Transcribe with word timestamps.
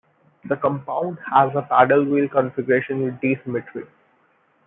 The 0.45 0.55
compound 0.57 1.19
has 1.31 1.51
a 1.53 1.61
paddlewheel 1.61 2.31
configuration 2.31 3.03
with 3.03 3.21
D 3.21 3.35
symmetry. 3.45 3.85